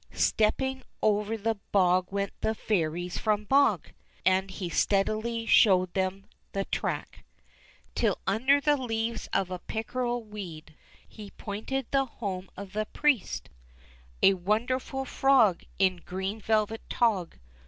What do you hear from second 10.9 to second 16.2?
He pointed the home of the priest— A wonderful frog, in